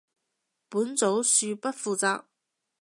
[0.67, 2.23] 本組恕不負責